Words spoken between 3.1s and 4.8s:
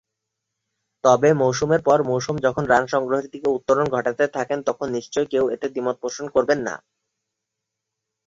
দিকে উত্তরণ ঘটাতে থাকেন